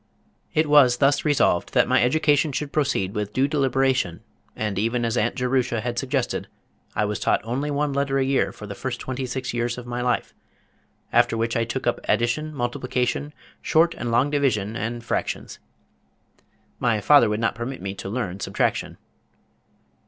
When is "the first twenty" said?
8.65-9.27